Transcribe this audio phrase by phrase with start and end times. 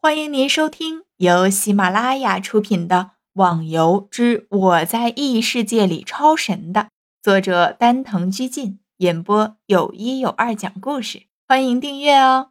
[0.00, 2.96] 欢迎您收听由喜马拉雅出品的
[3.32, 6.90] 《网游之我在异世界里超神》的
[7.20, 12.50] 作者丹藤居进演播，有一有二讲故事，欢迎订阅哦。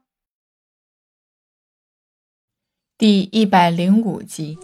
[2.97, 4.59] 第一百零五集，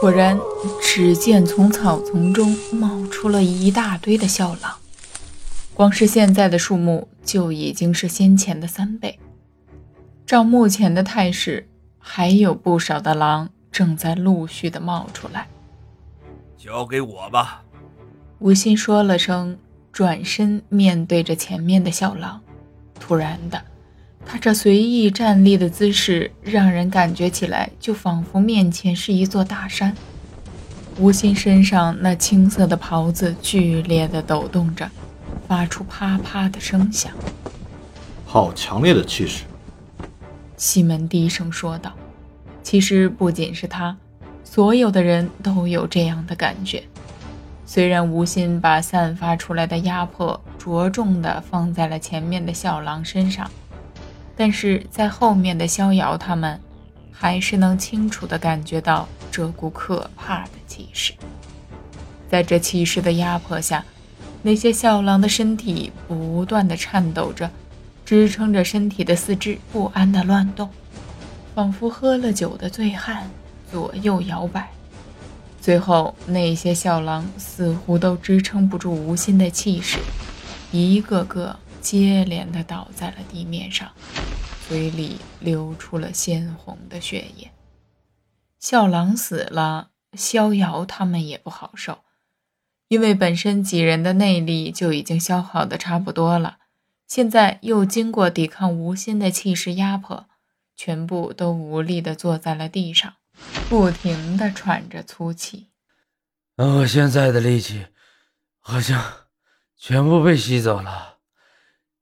[0.00, 0.40] 果然，
[0.80, 4.78] 只见从草丛中冒出了一大堆的笑狼，
[5.74, 9.18] 光是现在的数目就已经是先前的三倍。
[10.26, 11.68] 照目前的态势，
[11.98, 15.46] 还有不少的狼正在陆续的冒出来。
[16.58, 17.62] 交给我吧，
[18.40, 19.56] 吴昕说了声，
[19.92, 22.40] 转身面对着前面的小狼。
[22.98, 23.62] 突然的，
[24.24, 29.94] 他这随意站立的姿势，让人感觉起来就仿佛面前是一座大山。
[30.98, 34.90] 吴昕身上那青色的袍子剧烈的抖动着，
[35.46, 37.12] 发出啪啪的声响。
[38.24, 39.44] 好强烈的气势！
[40.56, 41.92] 西门低声说道
[42.62, 43.96] ：“其实不仅是他，
[44.42, 46.82] 所有的人都有这样的感觉。
[47.66, 53.50] 虽然吴昕把散发出来的压迫着重的放在了前面的小狼身上，
[54.36, 56.58] 但是在后面的逍遥他们，
[57.12, 61.12] 还是能清楚的感觉到这股可怕的气势。
[62.30, 63.84] 在这气势的压迫下，
[64.42, 67.50] 那些小狼的身体不断的颤抖着。”
[68.06, 70.70] 支撑着身体的四肢不安地乱动，
[71.56, 73.28] 仿佛喝了酒的醉汉，
[73.68, 74.70] 左右摇摆。
[75.60, 79.98] 最后，那些小狼似乎都支撑不住吴昕的气势，
[80.70, 83.90] 一个个接连地倒在了地面上，
[84.68, 87.50] 嘴里流出了鲜红的血液。
[88.60, 91.98] 小狼死了，逍遥他们也不好受，
[92.86, 96.58] 因为本身几人的内力就已经消耗的差不多了。
[97.06, 100.28] 现在又经过抵抗无心的气势压迫，
[100.74, 103.14] 全部都无力地坐在了地上，
[103.68, 105.68] 不停地喘着粗气。
[106.56, 107.86] 我现在的力气
[108.58, 109.28] 好像
[109.76, 111.18] 全部被吸走了，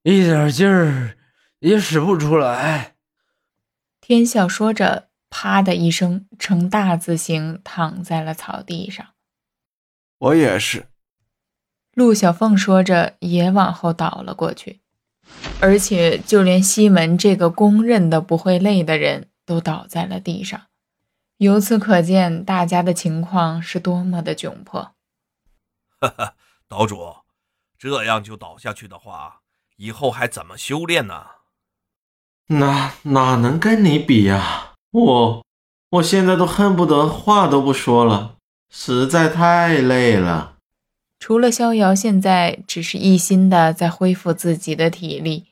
[0.03, 1.19] 一点劲儿
[1.59, 2.95] 也使不出来。
[4.01, 9.07] 天笑说着，啪的一声，呈大字形躺在了草地上。
[10.19, 10.87] 我也是。
[11.93, 14.81] 陆小凤说着，也往后倒了过去。
[15.61, 20.61] 而且，就连西门这个公认的不会累的人都倒在了地上。
[21.39, 24.93] 由此可见，大家的情况是多么的窘迫。
[26.01, 26.35] 哈哈，
[26.69, 27.17] 岛主，
[27.79, 29.41] 这样就倒下去的话，
[29.77, 31.27] 以后还怎么修炼呢？
[32.49, 34.75] 哪哪能跟你比呀？
[34.91, 35.45] 我
[35.91, 38.37] 我现在都恨不得话都不说了，
[38.71, 40.54] 实在太累了。
[41.27, 45.47] 除了逍遥，现在只是一心的在恢复自己的体力，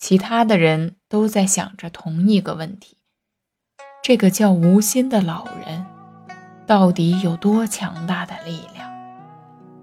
[0.00, 2.96] 其他的人都在想着同一个问题：
[4.02, 5.86] 这个叫吴心的老人
[6.66, 8.90] 到底有多强大的力量？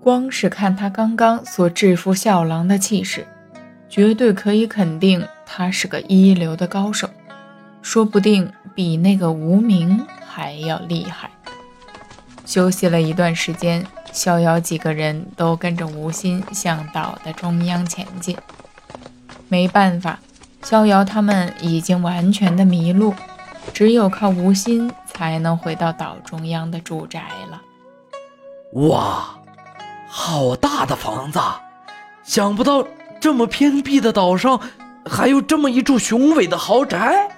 [0.01, 3.25] 光是看他刚刚所制服笑狼的气势，
[3.87, 7.09] 绝对可以肯定他是个一流的高手，
[7.81, 11.31] 说不定比那个无名还要厉害。
[12.45, 13.81] 休息了一段时间。
[14.11, 18.37] 逍遥几个人都跟着吴昕向岛的中央前进。
[19.47, 20.19] 没办法，
[20.63, 23.13] 逍遥他们已经完全的迷路，
[23.73, 27.61] 只有靠吴昕才能回到岛中央的住宅了。
[28.73, 29.39] 哇，
[30.07, 31.39] 好大的房子！
[32.23, 32.85] 想不到
[33.19, 34.59] 这么偏僻的岛上，
[35.05, 37.31] 还有这么一处雄伟的豪宅。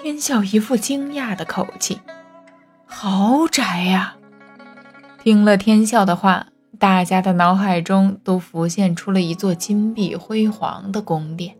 [0.00, 2.00] 天笑一副惊讶的口气
[2.86, 4.14] ：“豪宅呀！”
[5.24, 6.48] 听了天笑的话，
[6.78, 11.56] 大家的脑海中都浮现出了一座金碧辉煌的宫殿。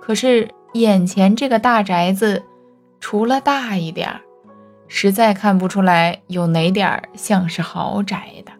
[0.00, 2.44] 可是眼前这个大宅子，
[3.00, 4.20] 除了大一点儿，
[4.86, 8.52] 实在看不出来有哪点儿像是豪宅的。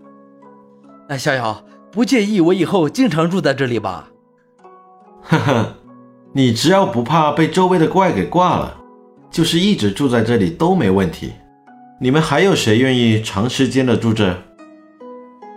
[1.06, 4.08] 哎，逍遥，不介意我以后经常住在这里吧？
[5.22, 5.76] 呵呵，
[6.32, 8.76] 你只要不怕被周围的怪给挂了，
[9.30, 11.32] 就是一直住在这里都没问题。
[12.03, 14.37] 你们还有谁愿意长时间的住这？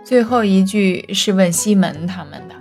[0.04, 2.54] 最后一句是问西门他们的。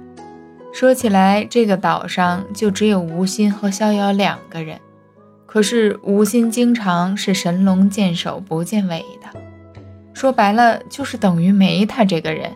[0.74, 4.80] 说起来，这个岛上就只有吴昕和逍遥两个人。
[5.46, 9.40] 可是吴昕经常是神龙见首不见尾的，
[10.16, 12.52] 说白了就是等于没他这个人。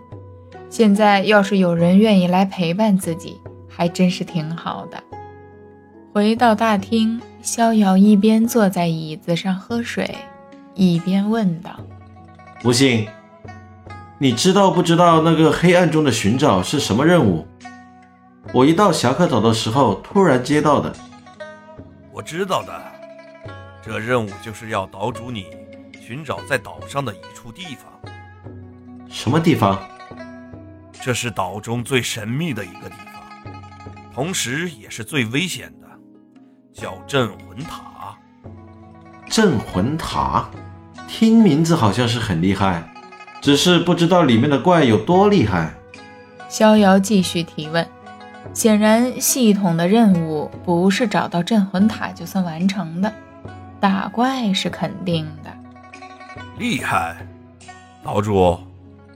[0.67, 5.03] 现在要是有人愿意来陪伴自己，还真是挺好的。
[6.11, 10.09] 回到大厅，逍遥一边坐在椅子上喝水。
[10.79, 11.77] 一边问道
[12.63, 13.05] ：“不信，
[14.17, 17.45] 你知道不知道那个黑暗中的寻找是什么任务？
[18.53, 20.95] 我一到侠客岛的时候突然接到的。
[22.13, 22.81] 我知道的，
[23.81, 25.47] 这任务就是要岛主你
[25.99, 27.91] 寻找在岛上的一处地方，
[29.09, 29.77] 什么地方？
[30.93, 33.53] 这是岛中最神秘的一个地方，
[34.13, 35.87] 同时也是最危险的，
[36.71, 38.15] 叫镇魂塔。
[39.29, 40.49] 镇魂塔，
[41.09, 42.93] 听名字好像是很厉害，
[43.41, 45.73] 只是不知道里面的怪有多厉害。
[46.47, 47.85] 逍遥继续提问。
[48.53, 53.13] 显然，系统的任务不是找到镇魂塔就算完成的，
[53.79, 55.51] 打怪是肯定的。
[56.57, 57.17] 厉害，
[58.03, 58.57] 岛主，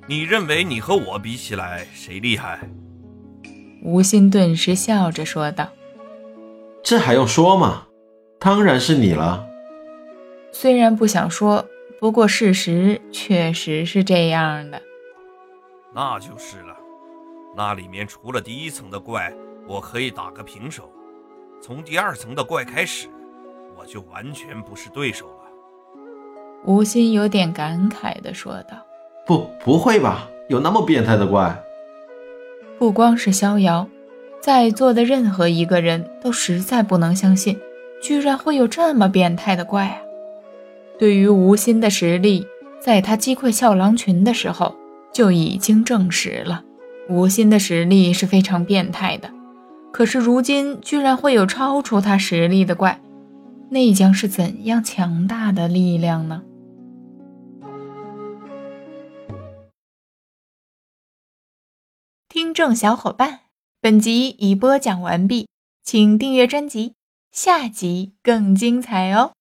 [0.07, 2.59] 你认为你和我比起来谁厉害？
[3.81, 5.69] 吴昕顿时笑着说道
[6.83, 7.83] ：“这还用说吗？
[8.39, 9.45] 当然是你了。”
[10.51, 11.65] 虽然不想说，
[12.03, 14.81] 不过事实确实是这样的。
[15.95, 16.75] 那就是了。
[17.55, 19.33] 那里面除了第一层的怪，
[19.65, 20.83] 我可以打个平手；
[21.61, 23.07] 从第二层的怪开始，
[23.77, 25.44] 我就完全不是对手了。
[26.65, 28.75] 吴昕有点感慨地说道
[29.25, 30.27] ：“不，不会吧？
[30.50, 31.57] 有那么变态的怪？
[32.77, 33.88] 不光是逍遥，
[34.41, 37.57] 在座的任何一个人都实在不能相信，
[38.01, 40.01] 居然会有这么变态的怪啊！
[41.03, 42.47] 对于吴昕的实力，
[42.79, 44.73] 在他击溃笑狼群的时候
[45.13, 46.63] 就已经证实了。”
[47.11, 49.29] 吴昕的实力是非常变态的，
[49.91, 53.01] 可是如今居然会有超出他实力的怪，
[53.69, 56.44] 那将是怎样强大的力量呢？
[62.29, 63.41] 听众小伙伴，
[63.81, 65.50] 本集已播讲完毕，
[65.83, 66.94] 请订阅专辑，
[67.33, 69.33] 下集更精彩哦！